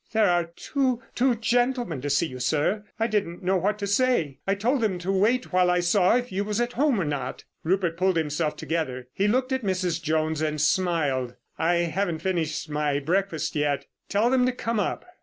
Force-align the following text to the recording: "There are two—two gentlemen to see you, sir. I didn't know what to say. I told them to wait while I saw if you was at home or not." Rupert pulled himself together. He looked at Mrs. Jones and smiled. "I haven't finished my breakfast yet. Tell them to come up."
"There 0.13 0.31
are 0.31 0.45
two—two 0.55 1.35
gentlemen 1.35 2.01
to 2.01 2.09
see 2.09 2.25
you, 2.25 2.39
sir. 2.39 2.85
I 2.99 3.05
didn't 3.05 3.43
know 3.43 3.57
what 3.57 3.77
to 3.77 3.85
say. 3.85 4.39
I 4.47 4.55
told 4.55 4.81
them 4.81 4.97
to 4.97 5.11
wait 5.11 5.53
while 5.53 5.69
I 5.69 5.79
saw 5.81 6.17
if 6.17 6.31
you 6.31 6.43
was 6.43 6.59
at 6.59 6.73
home 6.73 6.99
or 6.99 7.05
not." 7.05 7.43
Rupert 7.63 7.97
pulled 7.97 8.17
himself 8.17 8.55
together. 8.55 9.09
He 9.13 9.27
looked 9.27 9.51
at 9.51 9.61
Mrs. 9.61 10.01
Jones 10.01 10.41
and 10.41 10.59
smiled. 10.59 11.35
"I 11.59 11.75
haven't 11.75 12.23
finished 12.23 12.67
my 12.67 12.97
breakfast 12.97 13.55
yet. 13.55 13.85
Tell 14.09 14.31
them 14.31 14.47
to 14.47 14.53
come 14.53 14.79
up." 14.79 15.05